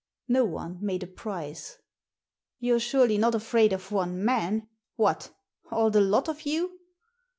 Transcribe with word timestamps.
No 0.27 0.45
one 0.45 0.79
made 0.81 1.03
a 1.03 1.05
price. 1.05 1.77
You're 2.59 2.79
surely 2.79 3.19
not 3.19 3.35
afraid 3.35 3.71
of 3.71 3.91
one 3.91 4.25
man? 4.25 4.67
What, 4.95 5.29
all 5.69 5.91
the 5.91 6.01
lot 6.01 6.27
of 6.27 6.41
you?" 6.41 6.79